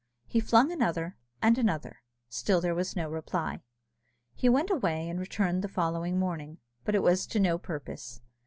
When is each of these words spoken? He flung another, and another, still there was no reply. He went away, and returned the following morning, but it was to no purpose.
He 0.25 0.39
flung 0.39 0.71
another, 0.71 1.15
and 1.43 1.59
another, 1.59 2.01
still 2.27 2.59
there 2.59 2.73
was 2.73 2.95
no 2.95 3.07
reply. 3.07 3.61
He 4.33 4.49
went 4.49 4.71
away, 4.71 5.07
and 5.07 5.19
returned 5.19 5.63
the 5.63 5.67
following 5.67 6.17
morning, 6.17 6.57
but 6.83 6.95
it 6.95 7.03
was 7.03 7.27
to 7.27 7.39
no 7.39 7.59
purpose. 7.59 8.19